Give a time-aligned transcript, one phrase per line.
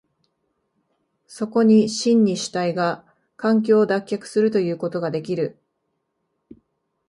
[1.27, 3.05] そこに真に主体が
[3.37, 5.59] 環境を脱却するということができる。